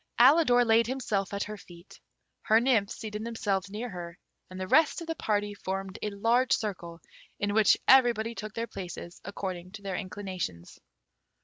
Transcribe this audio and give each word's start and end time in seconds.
Alidor 0.19 0.65
laid 0.65 0.87
himself 0.87 1.31
at 1.31 1.43
her 1.43 1.57
feet. 1.57 1.99
Her 2.41 2.59
nymphs 2.59 2.95
seated 2.95 3.23
themselves 3.23 3.69
near 3.69 3.87
her, 3.87 4.17
and 4.49 4.59
the 4.59 4.67
rest 4.67 4.99
of 4.99 5.05
the 5.05 5.13
party 5.13 5.53
formed 5.53 5.99
a 6.01 6.09
large 6.09 6.53
circle, 6.53 6.99
in 7.39 7.53
which 7.53 7.77
everybody 7.87 8.33
took 8.33 8.55
their 8.55 8.65
places 8.65 9.21
according 9.23 9.73
to 9.73 9.83
their 9.83 9.95
inclinations. 9.97 10.79